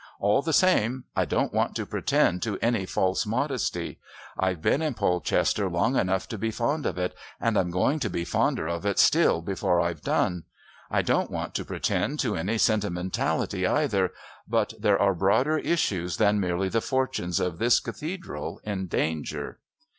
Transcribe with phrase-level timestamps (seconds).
[0.19, 3.99] All the same, I don't want to pretend to any false modesty.
[4.35, 8.09] I've been in Polchester long enough to be fond of it, and I'm going to
[8.09, 10.45] be fonder of it still before I've done.
[10.89, 14.11] I don't want to pretend to any sentimentality either,
[14.47, 19.59] but there are broader issues than merely the fortunes of this Cathedral in danger.